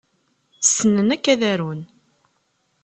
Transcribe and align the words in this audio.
Ssnen 0.65 1.07
akk 1.15 1.25
ad 1.33 1.41
arun. 1.51 1.81